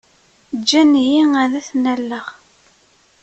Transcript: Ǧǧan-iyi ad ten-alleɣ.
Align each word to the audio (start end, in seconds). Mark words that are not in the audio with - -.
Ǧǧan-iyi 0.59 1.23
ad 1.43 1.53
ten-alleɣ. 1.67 2.25